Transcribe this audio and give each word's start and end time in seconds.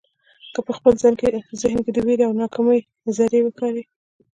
که 0.53 0.59
په 0.67 0.71
خپل 0.77 0.93
ذهن 1.63 1.81
کې 1.85 1.91
د 1.93 1.99
وېرې 2.05 2.23
او 2.27 2.33
ناکامۍ 2.41 2.79
زړي 3.17 3.39
وکرئ. 3.43 3.83